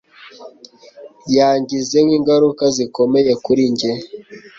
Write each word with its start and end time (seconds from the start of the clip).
Yangizeho 1.35 2.09
ingaruka 2.17 2.63
zikomeye 2.75 3.31
kuri 3.45 3.63
njye 3.71 3.91